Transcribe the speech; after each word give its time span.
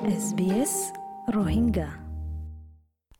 SBS 0.00 0.74
Rohingya 1.34 1.88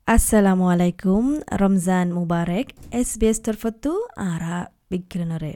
আসসালামু 0.07 0.65
আলাইকুম 0.73 1.25
রমজান 1.59 2.07
মুবারক 2.11 2.67
SBS 2.91 3.37
তরফতু 3.41 3.91
আরা 4.31 4.55
বিজ্ঞানরে 4.91 5.53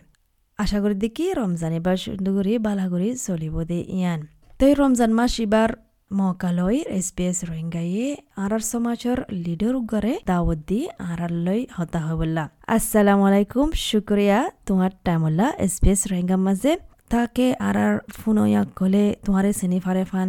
আশা 0.59 0.77
করি 0.81 0.95
দেখি 0.95 1.25
রমজান 1.33 1.71
এবার 1.71 1.97
সুন্দর 1.97 2.47
বালাগুড়ি 2.59 3.09
চলিব 3.25 3.55
দে 3.63 3.79
ইয়ান 3.97 4.19
তই 4.59 4.71
রমজান 4.73 5.11
মাস 5.13 5.33
এবার 5.39 5.69
মকালই 6.11 6.77
এসবিএস 6.89 7.37
রোহিঙ্গায়ে 7.43 8.05
আরার 8.35 8.63
সমাজর 8.73 9.17
লিডার 9.45 9.73
উগরে 9.75 10.13
দাওয়াত 10.25 10.59
দি 10.67 10.79
আরার 11.11 11.33
লই 11.45 11.61
হতা 11.77 11.99
হবল্লা 11.99 12.43
আসসালামু 12.67 13.23
আলাইকুম 13.27 13.67
শুক্রিয়া 13.89 14.39
তোমার 14.65 14.91
টাইমল্লা 15.03 15.47
এসবিএস 15.57 16.01
রোহিঙ্গা 16.11 16.37
মাঝে 16.37 16.71
তাকে 17.15 17.47
আর 17.59 17.77
আর 17.77 17.95
ফোনয়াক 18.15 18.67
গলে 18.79 19.03
তোমারে 19.25 19.51
চিনি 19.53 19.79
ফারে 19.79 20.03
ফান। 20.11 20.27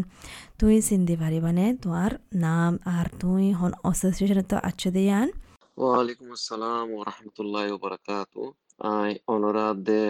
তুই 0.61 0.75
চিন্দি 0.83 1.15
পারিবানে 1.17 1.67
তোমার 1.83 2.11
নাম 2.37 2.73
আর 2.97 3.07
তুই 3.21 3.45
হন 3.53 3.73
অ্যাসোসিয়েশন 3.83 4.41
তো 4.43 4.57
আচ্ছ 4.69 4.83
দিয়ান 4.89 5.27
ওয়ালাইকুম 5.79 6.27
আসসালাম 6.33 6.87
ওয়া 6.91 7.05
রাহমাতুল্লাহি 7.05 7.69
ওয়া 7.71 7.81
বারাকাতু 7.83 8.43
আই 8.91 9.11
অনরাদ 9.29 9.79
দে 9.89 10.03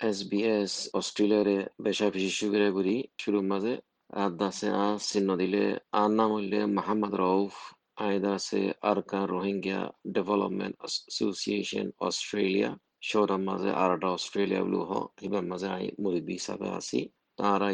এসবিএস 0.00 0.72
অস্ট্রেলিয়ারে 0.94 1.58
বেশা 1.80 2.06
বেশি 2.14 2.30
সুগরে 2.38 2.68
গুরি 2.70 2.96
শুরু 3.18 3.38
মাঝে 3.50 3.74
আদাসে 4.18 4.68
আ 4.76 4.86
চিহ্ন 5.08 5.30
দিলে 5.36 5.64
আর 5.92 6.10
নাম 6.10 6.30
হইলে 6.36 6.60
Mohammad 6.76 7.12
Rauf 7.14 7.54
আইদাসে 8.00 8.62
Arakan 8.82 9.24
Rohingya 9.34 9.80
Development 10.14 10.74
Association 10.78 11.86
Australia 12.00 12.70
শোরাম 13.02 13.42
মাঝে 13.48 13.70
আরটা 13.82 14.08
অস্ট্রেলিয়া 14.16 14.62
ব্লু 14.64 14.80
হ 14.88 14.92
হিবার 15.20 15.44
মাঝে 15.50 15.68
আই 15.76 15.84
মুরব্বী 16.02 16.34
হিসাবে 16.38 16.68
আছি 16.78 17.00
তারা 17.38 17.68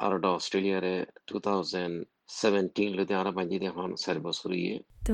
আরটা 0.00 0.28
অস্ট্রেলিয়ারে 0.38 0.94
টু 1.26 1.36
থাউজেন্ড 1.38 1.94
সেভেন্টিন 2.38 2.90
লতে 2.96 3.14
আরা 3.14 3.30
বাঞ্জি 3.36 3.56
এখন 3.66 3.90
চার 3.96 4.18
বছর 4.26 4.50
ইয়ে 4.54 4.76
তো 5.06 5.12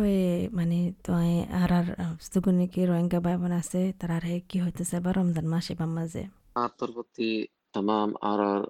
মানে 0.52 0.78
তুই 1.05 1.30
আর 1.61 1.70
আর 1.78 1.86
সুগুনি 2.24 2.67
কি 2.72 2.80
রোহিঙ্গা 2.84 3.19
ভাই 3.20 3.36
বোন 3.36 3.52
আছে 3.61 3.80
তারার 4.00 4.24
হে 4.28 4.36
কি 4.50 4.56
হইতেছে 4.64 4.97
বা 5.05 5.11
রমজান 5.12 5.47
মাস 5.52 5.67
এবার 5.72 5.91
মাঝে 5.97 6.22
আতর 6.56 6.91
প্রতি 6.94 7.30
তাম 7.74 7.89
আর 8.22 8.41
আর 8.48 8.62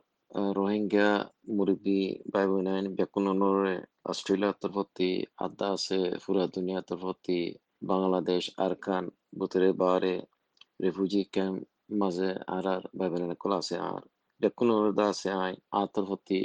রোহিঙ্গা 0.56 1.10
মুরব্বী 1.56 2.00
ভাই 2.32 2.46
বোন 2.50 2.68
বেকুনরে 2.96 3.74
অস্ট্রেলিয়া 4.04 4.52
তরফতি 4.62 5.10
আদা 5.38 5.66
আছে 5.76 5.98
পুরা 6.24 6.44
দুনিয়া 6.54 6.80
তরফতি 6.90 7.38
বাংলাদেশ 7.82 8.42
আরকান 8.58 9.04
বুতরে 9.38 9.70
বারে 9.80 10.14
রেফুজি 10.80 11.22
ক্যাম্প 11.24 11.58
মাঝে 12.00 12.30
আর 12.48 12.64
আর 12.74 12.82
ভাই 12.98 13.08
বোন 13.12 13.22
কল 13.34 13.52
আছে 13.52 13.76
আর 13.88 14.02
বেকুনর 14.40 14.86
দা 14.94 15.04
আছে 15.04 15.28
আই 15.44 15.54
আতর 15.72 16.04
প্রতি 16.04 16.40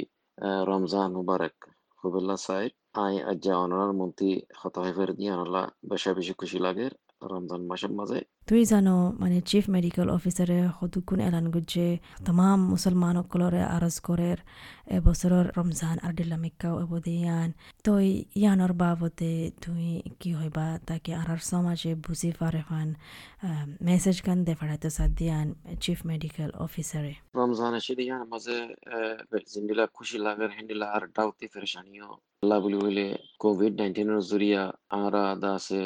রমজান 0.68 1.08
মুবারক 1.12 1.56
হুবেল্লা 2.00 2.36
রমজান 7.32 7.62
মাসের 7.70 7.92
মাঝে। 7.98 8.18
তুই 8.48 8.62
জানো 8.64 8.94
মানে 9.20 9.38
চিফ 9.40 9.64
মেডিকেল 9.68 10.08
অফিসারে 10.10 10.58
সদুগুণ 10.76 11.20
এলান 11.28 11.46
গুজে 11.54 11.88
মুসলমান 12.72 13.16
সকলরে 13.20 13.62
আরজ 13.76 13.96
করের 14.08 14.38
এবছৰৰ 14.96 15.44
ৰমজান 15.58 15.96
আৰু 16.06 16.14
দিল্লামিকাও 16.20 16.74
এবদে 16.84 17.12
ইয়ান 17.22 17.48
তই 17.84 18.06
ইয়ানৰ 18.40 18.72
বাবদে 18.82 19.34
তুই 19.62 19.86
কি 20.20 20.30
হইবা 20.40 20.66
তাকে 20.88 21.10
আর 21.20 21.28
সমাজে 21.50 21.92
বুঝি 22.04 22.30
পারে 22.40 22.62
ফান 22.68 22.88
মেসেজ 23.88 24.16
গান 24.26 24.38
দে 24.46 24.52
ফাড়াইতে 24.60 24.88
সাদিয়ান 24.98 25.46
চিফ 25.82 25.98
মেডিকেল 26.10 26.50
অফিসারে 26.66 27.12
রমজান 27.38 27.72
এসে 27.80 27.92
ইয়ান 28.06 28.22
মাঝে 28.32 28.56
জিন্দিলা 29.52 29.84
খুশি 29.96 30.16
লাগার 30.26 30.50
হেন্দিলা 30.56 30.86
আর 30.96 31.02
ডাউতি 31.16 31.46
ফেরেশানিও 31.52 32.10
আল্লাহ 32.42 32.58
বলি 32.64 32.76
হইলে 32.84 33.06
কোভিড 33.38 33.72
নাইন্টিনের 33.80 34.20
জরিয়া 34.30 34.62
আরা 34.98 35.24
দাসে 35.42 35.84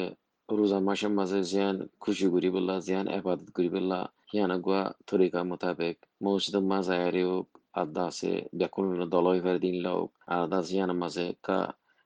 মাসের 0.49 1.11
মাঝে 1.11 1.39
জিয়ান 1.43 1.77
খুশি 1.99 2.25
করি 2.33 2.49
বললা 2.49 2.75
জিয়ান 2.85 3.07
এবাদত 3.09 3.49
করি 3.55 3.69
বললা 3.69 3.99
হিয়ান 4.31 4.51
আগুয়া 4.51 4.83
তরিকা 5.07 5.39
মোতাবেক 5.43 5.95
মসজিদ 6.23 6.55
মাজায়ারে 6.71 7.23
হোক 7.29 7.47
আদা 7.73 8.03
আছে 8.11 8.31
বেকুন 8.53 8.85
দলই 9.07 9.39
ফের 9.43 9.57
দিন 9.59 9.75
লোক 9.85 10.07
আদা 10.35 10.59
জিয়ান 10.67 10.91
মাঝে 11.01 11.25
কা 11.45 11.59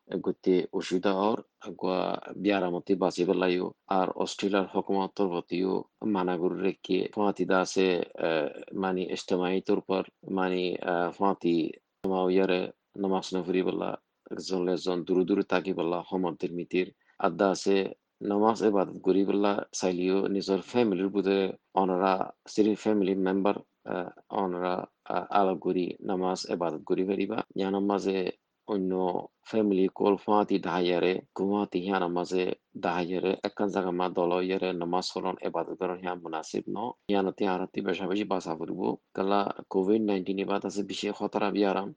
গতি 0.08 0.56
অসুবিধা 0.74 1.12
হর 1.20 1.40
আগুয়া 1.68 2.02
বিয়ারামতি 2.36 2.94
বাঁচি 2.96 3.24
বেলাইও 3.30 3.68
আর 3.98 4.08
অস্ট্রেলিয়ার 4.24 4.68
হকুমতর 4.74 5.28
প্রতিও 5.34 5.74
মানাগুর 6.14 6.54
রেখে 6.64 7.00
ফাঁতিদা 7.16 7.58
আছে 7.66 7.88
মানে 8.74 9.02
ইস্তেমাই 9.16 9.58
তোর 9.68 9.80
পর 9.82 10.04
মানে 10.32 10.62
ফাঁতি 11.18 11.58
ইয়ারে 12.30 12.62
নামাজ 13.02 13.26
নফরি 13.34 13.62
বললা 13.64 13.90
একজন 14.32 14.62
একজন 14.76 14.98
দূরে 15.08 15.24
দূরে 15.30 15.44
থাকি 15.54 15.72
বললা 15.80 15.98
হমদের 16.10 16.52
মিতির 16.58 16.88
আদা 17.20 17.48
আছে 17.56 17.78
নামাজ 18.22 18.58
ইবাদত 18.70 18.98
করি 19.08 19.22
বললা 19.30 19.52
চাইলিও 19.74 20.18
নিজৰ 20.36 20.60
ফ্যামিলির 20.72 21.10
বুধে 21.16 21.40
অনরা 21.82 22.14
সিরি 22.48 22.74
ফ্যামিলি 22.76 23.14
মেম্বার 23.28 23.56
অনরা 24.42 24.74
আলাপ 25.40 25.58
করি 25.66 25.86
নামাজ 26.10 26.40
ইবাদত 26.56 26.82
করি 26.90 27.04
পারিবা 27.10 27.38
ইয়ানোর 27.60 27.86
মাঝে 27.92 28.18
অন্য 28.68 28.92
ফ্যামিলি 29.50 29.86
কল 30.00 30.16
ফাঁতি 30.26 30.58
ডাহাইয়ারে 30.66 31.14
গুয়াহাটি 31.38 31.80
হিয়ার 31.86 32.04
মাঝে 32.18 32.44
ডাহাইয়ারে 32.84 33.32
একখান 33.48 33.68
জায়গা 33.74 33.92
মা 34.00 34.08
দল 34.18 34.32
ইয়ারে 34.42 34.70
নামাজ 34.82 35.06
হলন 35.14 35.36
এবাদত 35.48 35.76
করেন 35.80 35.98
হিয়া 36.04 36.16
মুনাসিব 36.24 36.64
ন 36.68 36.78
ইয়ানতি 37.12 37.44
আরতি 37.54 37.80
বেশা 37.88 38.06
বেশি 38.12 38.26
বাসা 38.32 38.54
ফুরবো 38.60 38.88
কালা 39.16 39.42
কোভিড 39.74 40.02
নাইন্টিন 40.10 40.38
এবার 40.44 40.60
আছে 40.68 40.82
বিশেষ 40.92 41.12
খতরা 41.18 41.48
বিয়ারাম 41.56 41.90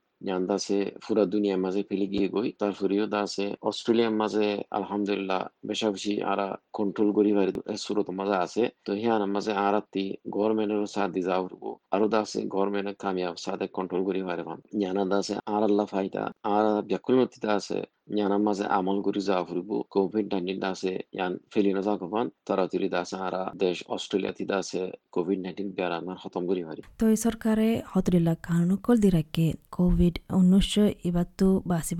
আছে 0.55 0.77
পুরা 1.03 1.23
দুনিয়ার 1.25 1.59
মাঝে 1.59 1.81
ফেলে 1.89 2.05
গিয়ে 2.13 2.27
গই 2.29 2.49
তারপরেও 2.59 3.05
দা 3.05 3.19
আছে 3.27 3.45
অস্ট্রেলিয়ার 3.61 4.13
মাঝে 4.13 4.45
আলহামদুলিল্লাহ 4.71 5.41
বেশা 5.69 5.87
বেশি 5.91 6.13
আরা 6.23 6.47
কন্ট্রোল 6.73 7.09
করি 7.17 7.31
সুরত 7.83 8.07
মাঝে 8.11 8.35
আছে 8.37 8.63
তো 8.85 8.91
হিয়ার 8.93 9.23
মাঝে 9.35 9.51
আরাতি 9.65 10.05
গভর্নমেন্টের 10.35 10.81
সাথ 10.95 11.09
দি 11.15 11.21
যাও 11.23 11.43
আরও 11.95 12.05
দা 12.07 12.19
আছে 12.19 12.39
গভর্নমেন্টের 12.53 12.97
কামিয়াব 13.03 13.35
সাথে 13.37 13.65
কন্ট্রোল 13.77 14.01
করি 14.07 14.19
পারে 14.27 14.43
জানা 14.81 15.03
দা 15.05 15.17
আছে 15.21 15.33
আর 15.47 15.61
আল্লাহ 15.63 15.85
ফাইদা 15.85 16.23
আর 16.47 16.65
ব্যাকুল 16.89 17.15
মতিতা 17.19 17.49
আছে 17.53 17.79
মাঝে 18.45 18.65
আমল 18.69 18.97
ফুরিব 19.45 19.71
কোভিড 19.93 20.25
নাইন্টিন 20.33 20.59
আছে 20.65 20.91
ইয়ান 21.15 21.33
ফেলিনো 21.51 21.81
যা 21.81 21.93
কবান 22.01 22.25
তারা 22.47 22.63
তিরি 22.71 22.87
আছে 22.95 23.15
আরা 23.27 23.41
দেশ 23.57 23.77
অস্ট্রেলিয়া 23.87 24.33
তিদা 24.39 24.55
আছে 24.57 24.81
কোভিড 25.11 25.39
নাইন্টিন 25.41 25.69
বেড়া 25.77 25.97
খতম 26.21 26.43
করি 26.49 26.61
পারি 26.67 26.81
তো 26.99 27.03
এই 27.07 27.19
সরকারে 27.25 27.67
হতরিল্লা 27.91 28.33
কারণ 28.47 28.69
কল 28.85 28.97
দি 28.97 29.09
রাখে 29.09 29.45
কোভিড 30.05 30.19
উনিশশো 30.39 30.83
এবার 31.07 31.27
তো 31.39 31.47
বাসি 31.69 31.93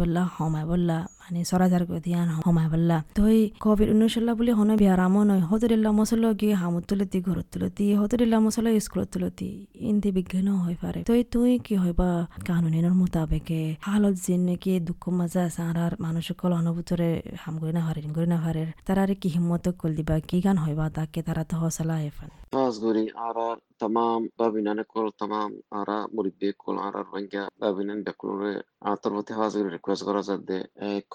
বললা। 0.71 0.97
মানে 1.25 1.44
চলাজার 1.44 1.86
করে 1.86 2.00
দিয়ে 2.00 2.18
সময় 2.44 2.69
পাল্লা। 2.69 2.97
তো 3.16 3.25
এই 3.25 3.52
কোভিড 3.59 3.90
উনিশ 3.90 4.13
সাল্লা 4.13 4.34
বলে 4.36 4.52
হন 4.53 4.69
বিয়ারামও 4.78 5.24
নয়। 5.24 5.40
হতরিল্লা 5.40 5.91
মশলা 5.91 6.34
গিয়ে 6.34 6.53
হামুর 6.53 6.84
তুলতি 6.90 7.22
ঘরত 7.22 7.46
তুলতি। 7.52 7.96
হতরিল্লা 7.96 8.40
মশলা 8.40 8.80
স্কুলত 8.80 9.08
তুলতি। 9.13 9.68
ইন্দি 9.75 10.09
বিজ্ঞান 10.12 10.47
হয়ে 10.47 10.78
পারে 10.81 11.03
তো 11.03 11.13
তুই 11.31 11.59
কি 11.59 11.75
হইবা 11.78 12.28
কানুনের 12.47 12.94
মোতাবেকে 12.94 13.75
হালত 13.81 14.16
যে 14.25 14.38
নাকি 14.38 14.80
দুঃখ 14.80 15.09
মাজা 15.09 15.41
আছে 15.44 15.62
আর 15.62 15.96
মানুষকল 16.00 16.52
অনুভূতরে 16.53 17.22
হাম 17.40 17.57
করে 17.57 17.72
না 17.72 17.80
হারে 17.80 18.02
করে 18.16 18.25
না 18.25 18.38
হারে 18.38 18.63
তারা 18.86 19.03
কি 19.22 19.30
হিম্মত 19.30 19.69
কল 19.69 19.96
দিবা? 19.96 20.19
কি 20.19 20.42
গান 20.42 20.57
হইবা 20.57 20.90
তাকে 20.90 21.22
তারা 21.22 21.44
তো 21.44 21.56
হসলা 21.57 21.96
হেফান 22.06 22.30
Nazguri 22.56 23.12
arar 23.12 23.57
tamam 23.78 24.30
babinane 24.40 24.84
kol 24.88 25.12
tamam 25.19 25.52
ara 25.72 26.07
muribbe 26.16 26.53
kol 26.57 26.78
arar 26.80 27.06
ranga 27.13 27.50
babinan 27.59 28.00
bekulore 28.07 28.62
atar 28.81 29.12
vote 29.12 29.34
hazguri 29.40 29.69
request 29.75 30.06
gora 30.07 30.22
zadde 30.22 30.57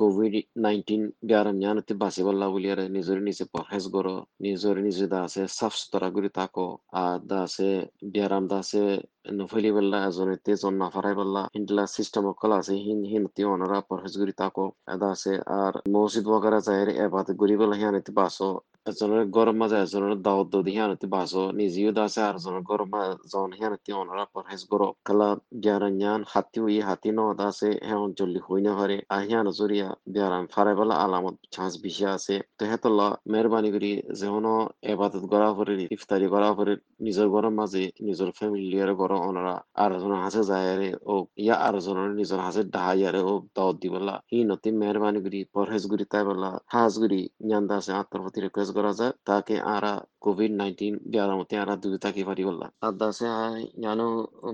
covid 0.00 0.34
19 0.58 1.06
Bihar 1.24 1.50
ज्ञान 1.54 1.80
ति 1.88 1.94
बासी 2.02 2.22
बल्ला 2.24 2.48
बुलियारे 2.50 2.88
निजोरी 2.88 3.20
निसे 3.24 3.44
परहेज 3.56 3.86
गोरो 3.94 4.14
निजोरी 4.42 4.82
निसे 4.82 5.06
दासे 5.06 5.46
साफ़ 5.54 5.74
सुथरा 5.76 6.08
गुरी 6.16 6.28
ताको 6.38 6.64
आ 6.94 7.02
दासे 7.32 7.68
बिहाराम 8.06 8.46
दासे 8.48 8.82
नफली 9.40 9.70
बल्ला 9.72 10.00
जने 10.10 10.36
ते 10.46 10.54
जन 10.56 10.74
नाफाराय 10.82 11.14
बल्ला 11.14 11.42
हिंडला 11.56 11.84
सिस्टम 11.96 12.30
कल 12.42 12.52
आसे 12.52 12.74
हिन 12.86 13.04
हिन 13.12 13.26
ति 13.36 13.42
ओनरा 13.52 13.80
परहेज 13.92 14.16
गुरी 14.18 14.32
ताको 14.38 14.66
दासे 15.04 15.36
आर 15.58 15.80
मस्जिद 15.96 16.26
वगैरह 16.34 16.60
जाहेर 16.70 16.88
एबाद 17.06 17.30
गुरी 17.44 17.56
बल्ला 17.64 17.76
याने 17.84 18.00
ति 18.08 18.12
बासो 18.14 18.50
দদি 18.86 20.70
হিয়ানেতে 20.70 21.06
বাসো 21.06 21.42
নিজেও 21.52 21.90
দা 21.92 22.02
আছে 22.04 22.20
আর 22.22 22.36
জনের 22.38 22.64
গরম 22.70 22.92
জন 23.32 23.50
হিয়ানেতে 23.52 23.90
অনরা 23.92 24.24
পরহেজ 24.26 24.62
করো 24.70 24.88
কালা 25.04 25.28
বিয়ারান 25.54 26.22
হাতি 26.26 26.58
উই 26.60 26.76
হাতি 26.80 27.10
ন 27.10 27.20
দা 27.38 27.46
আছে 27.50 27.68
হেন 27.88 28.00
জল্দি 28.18 28.40
হই 28.46 28.60
না 28.60 28.72
পারে 28.78 28.96
আহিয়ান 29.10 29.46
জরিয়া 29.58 29.88
বিয়ারাম 30.06 30.44
ফারে 30.46 30.72
বলা 30.74 30.94
আলামত 31.04 31.36
চান্স 31.54 31.72
বেশি 31.84 32.04
আছে 32.10 32.36
তো 32.58 32.62
হেতলা 32.70 33.08
মেহরবানি 33.30 33.70
করি 33.74 33.90
যেন 34.20 34.46
এবাদত 34.84 35.24
করা 35.32 35.48
পরে 35.52 35.74
ইফতারি 35.90 36.26
করা 36.34 36.48
পরে 36.52 36.72
নিজের 37.00 37.28
ঘরের 37.28 37.54
মাঝে 37.60 37.82
নিজের 38.00 38.30
ফ্যামিলিয়ার 38.38 38.90
ঘর 38.94 39.10
ওনারা 39.20 39.54
আর 39.82 39.90
জন 40.02 40.12
হাসে 40.24 40.42
যায় 40.50 40.66
ও 41.04 41.14
ইয়া 41.38 41.56
আর 41.66 41.74
জনের 41.86 42.12
নিজের 42.20 42.40
হাসে 42.46 42.62
ডাহাইয়ারে 42.74 43.20
ও 43.22 43.32
দাওয়াত 43.56 43.76
দি 43.82 43.88
বলা 43.94 44.14
হি 44.30 44.38
নতি 44.50 44.68
মেহরবানি 44.80 45.18
করি 45.24 45.40
পরহেজ 45.54 45.82
করি 45.92 46.04
তাই 46.12 46.24
বলা 46.28 46.50
হাজ 46.72 46.92
করি 47.02 47.20
জ্ঞানদা 47.48 47.74
আছে 47.80 47.90
আত্মার 48.00 48.20
প্রতি 48.24 48.38
রিকোয়েস্ট 48.42 48.69
করা 48.72 48.92
যায় 48.92 49.12
তাকে 49.24 49.54
আরা 49.68 49.92
COVID-19 50.22 50.80
biaramতে 51.12 51.54
আরা 51.62 51.74
দূরে 51.82 51.98
থাকি 52.04 52.22
পারি 52.28 52.42
বললা 52.48 52.66
আদাসে 52.88 53.26
জানো 53.84 54.08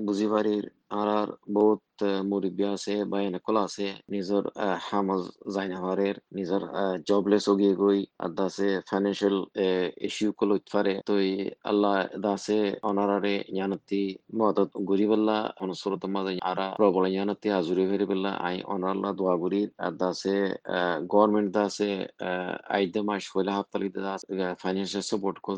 বুঝি 0.06 0.26
পারির 0.32 0.64
আরার 0.92 1.28
বহুত 1.50 1.82
মুরব্বী 2.30 2.64
আছে 2.74 2.94
বা 3.10 3.18
এনেকল 3.20 3.56
আছে 3.66 3.86
নিজর 4.10 4.42
হামাজ 4.86 5.22
যাই 5.54 5.66
নাভারের 5.72 6.16
নিজর 6.38 6.62
জবলেস 7.08 7.44
ওগিয়ে 7.52 7.74
গই 7.82 8.00
আদাসে 8.26 8.68
ফাইন্যান্সিয়াল 8.88 9.38
ইস্যু 10.06 10.28
কল 10.38 10.50
পারে 10.72 10.94
তো 11.08 11.14
আল্লাহ 11.70 11.94
দাসে 12.24 12.60
অনারারে 12.88 13.34
জানতি 13.58 14.02
মদত 14.38 14.70
গরি 14.90 15.06
বললা 15.12 15.36
অনুসরত 15.62 16.02
মাঝে 16.14 16.32
আরা 16.50 16.66
প্রবল 16.80 17.04
জানতি 17.16 17.46
আজুরি 17.58 17.84
ফেরি 17.90 18.06
বললা 18.12 18.30
আই 18.48 18.56
অনারাল্লাহ 18.74 19.12
দোয়া 19.20 19.34
গরি 19.42 19.62
আদাসে 19.88 20.36
গভর্নমেন্ট 21.12 21.48
দাসে 21.56 21.90
আইদে 22.76 23.00
মাস 23.08 23.24
হইলে 23.34 23.52
হাফতালি 23.56 23.88
দাস 23.96 24.20
ফাইন্যান্সিয়াল 24.62 25.04
সাপোর্ট 25.10 25.36
কল 25.44 25.55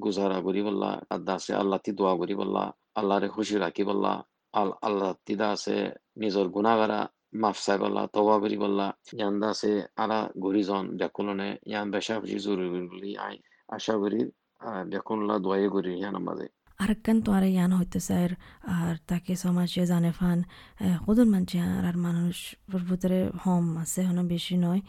গুজারা 0.00 0.38
করি 0.40 0.60
বললা 0.62 0.90
আদাসে 1.10 1.52
আল্লাহ 1.54 1.78
তি 1.84 1.90
দোয়া 1.92 2.14
করি 2.16 2.34
বললা 2.34 2.64
আল্লাহরে 2.94 3.28
খুশি 3.28 3.54
রাখি 3.56 3.82
বললা 3.84 4.12
আল 4.54 4.70
আল্লাহ 4.82 5.10
তিদা 5.26 5.46
আছে 5.50 5.76
নিজর 6.16 6.46
গুণাগারা 6.48 7.00
মাফ 7.34 7.56
চাই 7.64 7.78
বললা 7.78 8.02
তবা 8.14 8.36
করি 8.42 8.56
বললা 8.56 8.86
ইয়ান্দা 9.18 9.48
আছে 9.54 9.72
আরা 9.96 10.18
গরিজন 10.36 10.84
ব্যাকুলনে 10.98 11.48
ইয়ান 11.70 11.86
বেশা 11.90 12.14
বেশি 12.22 12.38
জরুরি 12.44 13.12
আই 13.18 13.36
আশা 13.68 13.94
করি 14.02 14.20
ব্যাকুল্লা 14.90 15.34
দোয়াই 15.44 15.66
করি 15.74 15.92
ইয়ান 15.94 16.16
মাঝে 16.24 16.46
আরেকখান 16.80 17.16
তো 17.24 17.30
আর 17.32 17.44
ইয়ান 17.48 17.70
হইতে 17.72 17.98
স্যার 18.00 18.30
আর 18.76 18.94
তাকে 19.06 19.32
সমাজে 19.36 19.82
জানে 19.86 20.10
ফান 20.12 20.38
কজন 21.04 21.28
মানছে 21.34 21.56
আর 21.68 21.84
আর 21.84 21.96
মানুষ 22.06 22.36
ভিতরে 22.82 23.18
হম 23.42 23.64
আছে 23.82 24.00
হন 24.08 24.18
বেশি 24.28 24.54
নয় 24.56 24.80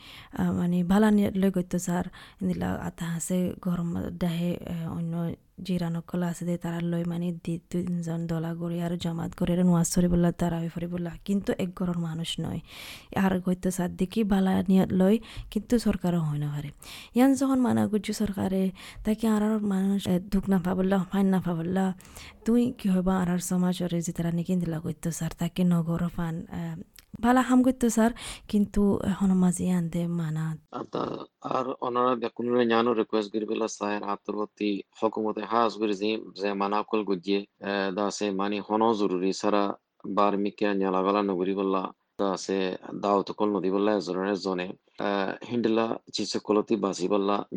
মানে 0.59 0.77
ভালা 0.83 1.09
লৈ 1.41 1.49
গইতো 1.55 1.77
স্যার 1.87 2.05
দিলা 2.47 2.69
আতা 2.87 3.05
আছে 3.17 3.37
গরম 3.61 3.89
দাহে 4.21 4.51
অন্য 4.97 5.13
জিরানকল 5.65 6.21
আছে 6.31 6.43
দে 6.47 6.55
তারা 6.63 6.79
লই 6.91 7.03
মানে 7.11 7.27
দি 7.43 7.53
তিনজন 7.69 8.21
দলা 8.31 8.51
করে 8.61 8.77
আর 8.85 8.93
জমাত 9.03 9.31
নোয়াজ 9.69 9.87
সরি 9.93 10.07
বললা, 10.13 10.29
তারা 10.41 10.57
ফরি 10.75 10.87
বললা, 10.93 11.11
কিন্তু 11.27 11.51
এক 11.63 11.69
ঘরের 11.77 11.99
মানুষ 12.07 12.29
নয়। 12.43 12.59
আর 13.23 13.33
গইতো 13.45 13.69
সাত 13.77 13.91
দেখি 14.01 14.21
বালা 14.31 14.53
নিয়ত 14.71 14.91
লই 15.01 15.15
কিন্তু 15.51 15.73
সরকারও 15.85 16.21
হয় 16.27 16.39
না 16.43 16.47
পারে 16.53 16.69
ইয়ান 17.17 17.31
যখন 17.39 17.59
মানা 17.67 17.83
করছি 17.91 18.11
সরকারে, 18.21 18.63
তাকে 19.05 19.25
আর 19.35 19.43
মানুষ 19.73 20.01
দুঃখ 20.33 20.45
না 20.51 20.57
পাবল্লা 20.65 20.97
ফাইন 21.11 21.27
না 21.33 21.39
পাবল্লা 21.45 21.85
তুই 22.45 22.61
কি 22.79 22.87
হবা 22.95 23.13
আর 23.21 23.29
সমাজরে 23.51 23.99
যে 24.05 24.11
তারা 24.17 24.31
নিকিন 24.37 24.57
দিলা 24.63 24.79
করতো 24.85 25.07
স্যার 25.17 25.31
তাকে 25.41 25.61
নগর 25.73 26.01
ফান 26.15 26.35
ভালা 27.13 27.41
হাম 27.41 27.59
করতো, 27.63 27.85
স্যার। 27.89 28.11
কিন্তু 28.49 28.81
এখনও 29.11 29.35
মাঝে 29.43 29.65
আনতে 29.71 29.99
মানা। 30.19 30.45
আর 31.55 31.65
ওনারা 31.87 32.13
দেখুন 32.23 32.45
ஞானோ 32.71 32.91
রিকোয়েস্ট 32.93 33.29
গিরবেলা 33.33 33.67
সাহের 33.77 34.03
আত্মবর্তী 34.13 34.69
হকুমতে 34.99 35.41
হাস 35.51 35.71
গিরজি 35.81 36.11
যে 36.41 36.49
মানা 36.61 36.79
কল 36.89 37.01
গুজিয়ে 37.09 37.39
দাসে 37.95 38.27
মানি 38.41 38.57
হনো 38.67 38.87
জরুরি। 38.99 39.31
সারা 39.41 39.63
বার 40.17 40.33
মিকে 40.43 40.67
ন্যালাগালা 40.79 41.21
নগরি 41.29 41.53
বললা 41.59 41.81
দাসে 42.19 42.59
দাওত 43.03 43.27
কল 43.37 43.49
নদী 43.55 43.69
বললা 43.75 43.91
জনের 44.07 44.37
জনে। 44.45 44.67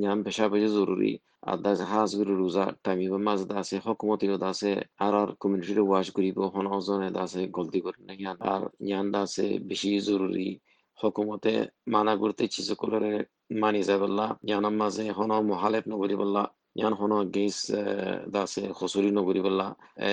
ஞান 0.03 0.19
পেশা 0.25 0.45
পেশে 0.53 0.71
জরুরি 0.77 1.13
আদাস 1.47 1.79
হাজ 1.83 2.11
গুরু 2.19 2.33
রোজা 2.35 2.65
টাইমি 2.85 3.07
বা 3.13 3.19
মাঝ 3.29 3.41
দাসে 3.45 3.77
হকুমতি 3.85 4.27
দাসে 4.39 4.73
আর 4.99 5.13
আর 5.15 5.29
কমিউনিটি 5.41 5.83
ওয়াশ 5.83 6.09
করিব 6.11 6.39
হন 6.55 6.67
ওজনে 6.73 7.09
দাসে 7.11 7.43
গলতি 7.49 7.79
করে 7.81 7.99
না 8.01 8.13
জ্ঞান 8.15 8.37
আর 8.53 8.63
জ্ঞান 8.87 9.07
দাসে 9.15 9.47
বেশি 9.69 9.91
জরুরি 10.01 10.49
হকুমতে 10.99 11.53
মানা 11.95 12.13
করতে 12.23 12.43
চিসে 12.55 12.75
কলরে 12.75 13.13
মানি 13.63 13.81
যায় 13.89 14.01
বললা 14.05 14.27
জ্ঞানার 14.47 14.75
মাঝে 14.83 15.05
হন 15.11 15.31
মহালেপ 15.51 15.85
নগরী 15.89 16.15
গেস 16.77 17.57
দাসে 18.35 18.63
খসুরি 18.73 19.11
নগরী 19.11 19.41
বললা 19.41 19.67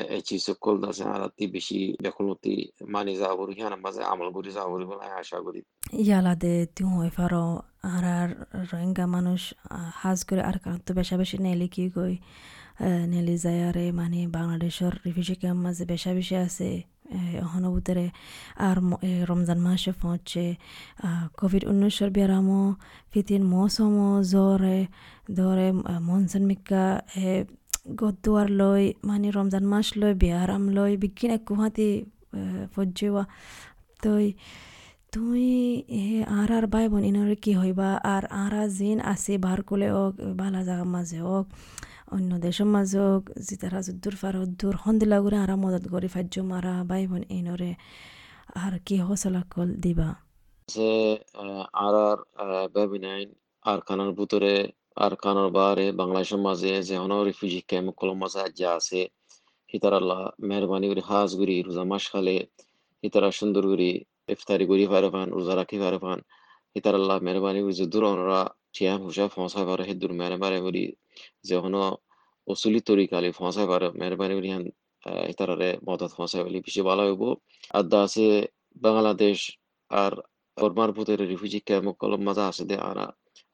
এ 0.10 0.18
চিসে 0.28 0.54
কল 0.62 0.76
দাসে 0.84 1.04
আরাতি 1.16 1.46
বেশি 1.48 1.80
বেকুলতি 2.04 2.56
মানি 2.94 3.14
যাবর 3.22 3.48
জ্ঞানার 3.58 3.82
মাঝে 3.86 4.02
আমল 4.04 4.28
করি 4.36 4.50
যাবর 4.58 4.80
বলা 4.86 5.06
আশা 5.22 5.40
করি 5.46 5.60
ইয়ালাদে 6.02 6.54
তুই 6.76 6.88
হয় 6.94 7.12
ফারো 7.18 7.46
আর 7.86 8.04
আর 8.16 8.30
রোহিঙ্গা 8.64 9.06
মানুষ 9.08 9.42
হাজ 10.02 10.20
করে 10.24 10.42
আর 10.50 10.58
কারণ 10.64 10.80
তো 10.88 10.92
বেশা 10.94 11.16
বেশি 11.22 11.38
নেলি 11.46 11.68
কি 11.76 11.86
কই 11.96 12.14
নেলি 13.08 13.36
যায় 13.38 13.62
আরে 13.70 13.86
মানে 13.92 14.20
বাংলাদেশের 14.30 14.94
রিফিউজি 15.06 15.36
ক্যাম্প 15.42 15.60
মাঝে 15.66 15.84
বেশা 15.86 16.12
বেশি 16.14 16.36
আছে 16.46 16.70
এখনও 17.38 17.70
ভিতরে 17.76 18.06
আর 18.60 18.78
রমজান 19.30 19.60
মাসে 19.60 19.92
পৌঁছে 20.02 20.46
কোভিড 21.38 21.64
উনিশের 21.66 22.10
বেরামো 22.10 22.62
ফিতিন 23.12 23.42
মৌসুমো 23.46 24.10
জ্বরে 24.32 24.80
ধরে 25.36 25.68
মনসুন 26.02 26.44
মিকা 26.46 26.86
হে 27.16 27.34
গদুয়ার 27.96 28.48
লই 28.52 28.84
মানে 29.04 29.28
রমজান 29.30 29.66
মাস 29.66 29.88
লই 29.98 30.14
বেয়ারাম 30.14 30.64
লই 30.70 30.92
বিজ্ঞান 30.98 31.32
এক 31.32 31.42
কুহাতি 31.48 31.90
ফজ্জেওয়া 32.74 33.24
তই 34.00 34.26
তুই 35.14 35.46
হে 35.98 36.18
আর 36.32 36.50
আর 36.58 36.66
বাই 36.68 36.86
বোন 36.92 37.04
ইনরে 37.04 37.36
কি 37.44 37.52
হইবা 37.54 37.90
আর 38.14 38.24
আরা 38.44 38.64
জিন 38.78 38.98
আছে 39.12 39.34
বার 39.38 39.60
কোলে 39.62 39.88
ওক 39.96 40.14
বালা 40.40 40.62
জাগার 40.68 40.90
মাঝে 40.96 41.20
ওক 41.30 41.46
অন্য 42.12 42.32
দেশের 42.40 42.66
মাজক 42.66 43.02
ওক 43.10 43.24
যে 43.40 43.56
তারা 43.58 43.80
যদ্দুর 43.82 44.16
ফার 44.16 44.36
দূর 44.62 44.76
হন্দিলা 44.76 45.18
করে 45.22 45.38
আরা 45.38 45.56
মদত 45.56 45.86
করি 45.88 46.08
ফাজ্য 46.08 46.36
মারা 46.42 46.74
বাই 46.84 47.04
বোন 47.08 47.24
ইনরে 47.30 47.72
আর 48.56 48.74
কি 48.80 48.96
হসলা 48.98 49.42
কল 49.50 49.70
দিবা? 49.76 50.10
যে 50.70 50.92
আর 51.78 51.96
আর 52.38 52.52
বেবিনাইন 52.76 53.30
আর 53.66 53.80
কানার 53.82 54.12
ভিতরে 54.12 54.54
আর 54.96 55.14
কানার 55.16 55.50
বারে 55.50 55.86
বাংলাদেশের 55.92 56.40
মাঝে 56.40 56.72
যে 56.82 56.96
হন 56.98 57.12
রিফিউজি 57.24 57.62
ক্যাম্প 57.62 57.90
কলম 57.98 58.18
মাঝে 58.18 58.40
যা 58.56 58.70
আছে 58.76 59.02
হিতার 59.74 59.94
আল্লাহ 59.94 60.22
মেহরবানি 60.40 60.86
করে 60.88 61.02
হাজ 61.02 61.30
গুরি 61.36 61.56
রোজা 61.62 61.84
মাস 61.84 62.04
খালে 62.12 62.36
হিতারা 63.04 63.30
সুন্দর 63.32 63.64
করি 63.68 63.92
ইফতারি 64.28 64.66
করি 64.66 64.84
ফারফান 64.88 65.28
রোজা 65.30 65.54
রাখি 65.56 65.78
ফারফান 65.80 66.20
হিতার 66.76 66.96
আল্লাহ 66.96 67.18
মেহরবানি 67.20 67.60
করে 67.62 67.74
যে 67.74 67.86
দূর 67.86 68.04
অনরা 68.04 68.42
ঠিয়া 68.74 68.94
ফুসা 68.98 69.26
ফসা 69.28 69.62
পারে 69.66 69.84
হে 69.88 69.94
দূর 69.94 70.12
মেহরবানি 70.14 70.60
করি 70.62 70.84
মেহরবানি 74.00 74.36
মদত 75.88 76.12
বেশি 76.68 76.82
ভালো 76.90 77.02
হইব। 77.08 77.24
আর 77.78 77.84
দা 77.92 78.00
আছে 78.08 78.26
বাংলাদেশ 78.86 79.38
আর 79.92 80.12
বর্মার 80.58 80.90
ভূতের 80.96 81.20
রিফিউজি 81.32 81.60
ক্যাম্প 81.68 81.88
কলম 82.02 82.22
মাজা 82.28 82.44
আছে 82.52 82.64
দে, 82.70 82.76
আরা 82.90 83.06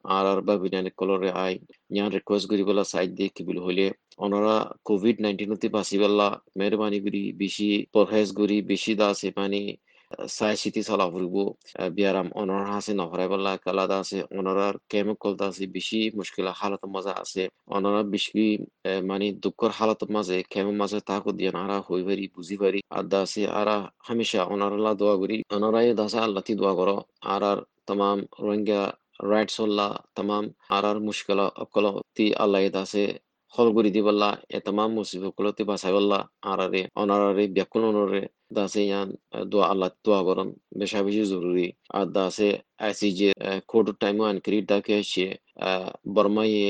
আর 0.05 0.25
আর 0.31 0.39
বা 0.47 0.53
বিনানি 0.63 0.89
কলরে 0.99 1.29
আই 1.43 1.53
ইয়ান 1.95 2.09
রিকোয়েস্ট 2.17 2.45
করি 2.51 2.63
বলা 2.69 2.83
সাইড 2.93 3.09
দিয়ে 3.17 3.29
কি 3.35 3.41
বলি 3.47 3.59
হইলে 3.67 3.85
অনরা 4.25 4.55
কোভিড 4.89 5.15
নাইন্টিন 5.23 5.49
হতে 5.53 5.67
বাঁচি 5.77 5.95
বলা 6.03 6.27
মেহরবানি 6.59 6.97
করি, 7.05 7.21
বেশি 7.43 7.67
পরহেজ 7.95 8.27
করি, 8.39 8.57
বেশি 8.71 8.91
দা 8.99 9.05
আছে 9.13 9.27
মানে 9.41 9.59
사이시 10.27 10.71
디살라 10.71 11.09
부르고 11.11 11.57
비아람 11.95 12.31
오너 12.33 12.53
하세 12.65 12.93
너브라이발라. 12.93 13.57
칼라다세 13.57 14.23
오너라 14.31 14.73
케미컬다세 14.87 15.67
비시 15.67 16.11
মুশকিল 16.11 16.47
হালত 16.49 16.83
মাঝে 16.87 17.13
আছে 17.13 17.43
ওনারা 17.67 18.01
বেশি 18.05 18.43
মানে 19.03 19.27
দুঃখর 19.43 19.71
হালত 19.71 20.01
মাঝে 20.09 20.37
কেমন 20.51 20.73
মাঝে 20.81 20.99
তাকো 21.09 21.29
দিয়ে 21.37 21.51
নারা 21.51 21.77
হই 21.87 22.01
পারি 22.07 22.25
বুঝি 22.35 22.55
পারি 22.57 22.79
আর 22.89 23.03
দাসে 23.05 23.43
আরা 23.51 23.77
হামেশা 23.99 24.41
ওনারা 24.45 24.91
দোয়া 24.93 25.15
করি 25.21 25.37
ওনারাই 25.55 25.87
দাসা 25.99 26.19
আল্লাহতি 26.27 26.53
দোয়া 26.59 26.73
করো 26.79 26.97
আর 27.25 27.41
আর 27.51 27.59
তমাম 27.87 28.17
রোহিঙ্গা 28.39 28.81
রাইটস 29.23 29.55
হল্লা 29.61 29.87
তমাম 30.17 30.43
আর 30.69 30.83
আর 30.85 30.97
মুশকিল 31.07 31.39
অকলতি 31.63 32.25
আল্লাহ 32.43 32.61
দাসে 32.69 33.05
হল 33.53 33.67
গুরি 33.75 33.89
দিবল্লা 33.95 34.29
এ 34.49 34.57
তমাম 34.65 34.89
মুসিবকুলতি 34.97 35.63
বাসাইবল্লা 35.69 36.19
আরারে 36.51 36.81
অনারারে 37.01 37.45
ব্যাকুল 37.55 37.83
অনরে 37.89 38.21
দাসে 38.51 38.81
ইয়ান 38.83 39.09
দোয়া 39.51 39.65
আল্লাহ 39.71 39.89
দোয়া 40.05 40.21
করন 40.27 40.49
বেশা 40.79 40.99
বেশি 41.07 41.23
জরুরি 41.31 41.67
আর 41.89 42.05
দাসে 42.15 42.49
আইসি 42.79 43.07
যে 43.19 43.29
কোড 43.71 43.87
টাইম 44.01 44.17
আন 44.23 44.37
করি 44.45 44.57
ডাকে 44.69 44.93
আসছে 44.99 45.25
বর্মাইয়ে 46.15 46.67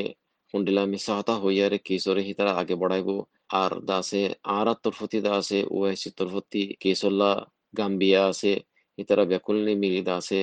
হুন্ডিলা 0.53 0.83
মিসাহতা 0.87 1.33
হইয়ারে 1.43 1.77
কেসরে 1.87 2.21
হিতারা 2.27 2.51
আগে 2.61 2.75
বড়াইবো 2.81 3.15
আর 3.53 3.71
দাসে 3.89 4.23
আরা 4.57 4.73
তরফতি 4.83 5.19
দাসে 5.27 5.59
ওয়াইসি 5.69 6.09
তরফতি 6.19 6.61
কেসল্লা 6.81 7.31
গাম্বিয়া 7.73 8.21
আছে 8.31 8.53
হিতারা 8.97 9.23
ব্যাকুল 9.31 9.57
নে 9.65 9.73
মিলি 9.81 10.01
দাসে 10.09 10.41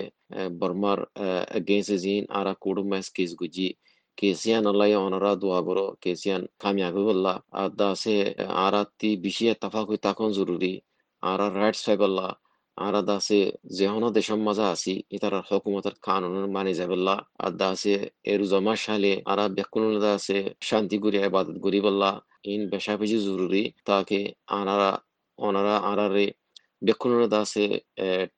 বর্মার 0.60 0.98
এগেন্স 1.58 1.88
জিন 2.04 2.22
আরা 2.38 2.52
কোড 2.64 2.76
ম্যাচ 2.90 3.06
কেস 3.16 3.30
গুজি 3.40 3.68
কেসিয়ান 4.18 4.64
আল্লাহ 4.70 4.88
অনরা 5.00 5.32
দোয়া 5.42 5.60
করো 5.68 5.86
কেসিয়ান 6.02 6.42
কামিয়াবি 6.62 7.02
বললা 7.08 7.32
আর 7.54 7.70
দাসে 7.80 8.16
আরাতি 8.64 9.10
বেশি 9.24 9.44
এত্তাফাক 9.52 9.84
হই 9.90 9.98
তাকন 10.06 10.30
জরুরি 10.38 10.72
আরা 11.32 11.46
রাইট 11.58 11.76
সাইবল্লা 11.84 12.28
আরা 12.78 13.00
দাসে 13.10 13.40
যেহন 13.78 14.04
দেশম 14.18 14.40
মাজা 14.48 14.66
আসি 14.74 14.94
ইতার 15.16 15.34
হকুমতের 15.48 15.94
কানুনের 16.06 16.46
মানে 16.56 16.72
যাবেল্লা। 16.80 17.14
আর 17.44 17.52
দাসে 17.60 17.94
এর 18.32 18.40
জমা 18.52 18.74
সালে 18.84 19.12
আরা 19.32 19.44
বেকুন 19.56 19.84
দাসে 20.04 20.38
শান্তি 20.68 20.96
গুরি 21.04 21.18
আবাদত 21.28 21.56
গুরি 21.64 21.80
বল্লা। 21.86 22.10
ইন 22.52 22.60
বেশা 22.72 22.92
বেশি 23.02 23.18
জরুরি, 23.26 23.62
তাকে 23.88 24.20
আনারা, 24.58 24.90
অনারা 25.38 25.76
আনারে 25.90 26.26
বেকুন 26.86 27.12
দাসে 27.34 27.66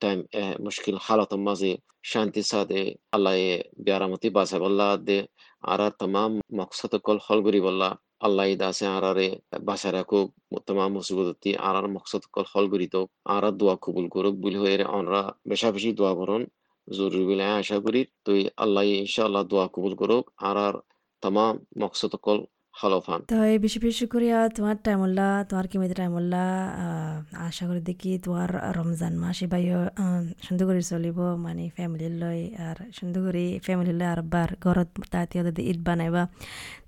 টাইম 0.00 0.19
মুশকিল 0.64 0.97
হালত 1.07 1.33
মাঝে, 1.47 1.73
শান্তি 2.11 2.40
সাথে 2.52 2.81
আল্লাহ 3.14 3.35
বেয়ারামতি 3.85 4.28
বাসাবল্লা 4.37 4.88
দে। 5.07 5.19
আরা 5.73 5.87
তাম 5.99 6.14
মকসদ 6.59 6.93
কল 7.07 7.19
হল 7.26 7.38
গুরি 7.47 7.61
বল্লা। 7.66 7.90
Allah 8.20 8.46
আছে 8.62 8.85
আরারে 8.96 9.26
বাসা 9.62 9.88
রাখুক 9.92 10.26
তোমার 10.66 10.88
মুসিবতী 10.90 11.50
আরার 11.61 11.87
মকসদ 11.94 12.23
কল 12.35 12.46
হল 12.52 12.64
গরিত 12.73 12.94
আরার 13.26 13.54
দোয়া 13.61 13.76
কবুল 13.85 14.06
করুক 14.14 14.35
বুলি 14.42 14.56
হয়ে 14.62 14.76
অনরা 14.90 15.20
বেশাবেশি 15.50 15.90
দোয়া 15.99 16.12
করুন 16.20 16.42
জরুরি 16.88 17.25
বলে 17.30 17.44
আশা 17.61 17.76
করি, 17.85 18.00
তুই 18.26 18.40
আল্লাহ 18.56 18.82
ইনশাআল্লাহ 18.94 19.42
দোয়া 19.44 19.66
কবুল 19.75 19.94
করুক 20.00 20.25
আরার 20.42 20.75
তামাম 21.23 21.54
মকসদ 21.80 22.12
কল 22.25 22.38
তোমার 24.56 24.76
টাইমুল্লা 24.87 25.26
তোমার 25.49 25.66
কিমিতে 25.71 25.95
টাইমুল্লা 26.00 26.45
আশা 27.47 27.64
করি 27.68 27.80
দেখি 27.90 28.11
তোমার 28.25 28.50
রমজান 28.78 29.14
মাস 29.23 29.38
এবাইও 29.45 29.80
সুন্দর 30.45 30.64
করে 30.68 30.83
চলিব 30.92 31.18
মানে 31.45 31.64
ফ্যামিলির 31.76 32.14
লয় 32.23 32.42
আর 32.66 32.76
সুন্দর 32.99 33.21
করে 33.26 33.45
ফ্যামিলির 33.66 33.97
লয় 34.00 34.11
আর 34.14 34.21
বার 34.33 34.50
ঘরত 34.64 34.90
তাতে 35.12 35.62
ঈদ 35.71 35.78
বানাইবা। 35.88 36.23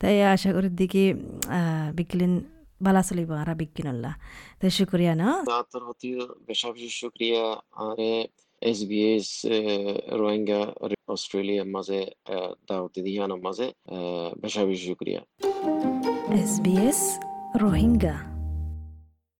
তাই 0.01 0.17
আশা 0.35 0.51
করি 0.57 0.69
দেখি 0.81 1.05
বিকিলিন 1.99 2.33
বালা 2.85 3.03
চলিব 3.09 3.31
আর 3.43 3.49
বিকিনল্লা 3.61 4.11
তাই 4.61 4.71
শুক্রিয়া 4.79 5.15
না? 5.23 5.29
তার 5.49 5.83
হতে 5.89 6.09
বেশা 6.49 6.69
বেশি 6.75 6.91
শুক্রিয়া 7.01 7.43
আরে 7.85 8.13
SBS 8.63 9.29
রোহিঙ্গা 10.13 10.61
অস্ট্রেলিয়ার 11.09 11.67
মাঝে 11.67 12.01
দাওয়াতি 12.69 13.01
দিহানোর 13.03 13.41
মাঝে 13.41 13.67
বেশা 14.41 14.65
বেশি 14.65 14.85
শুক্রিয়া 14.87 15.21
SBS 16.49 17.01
রোহিঙ্গা 17.63 18.38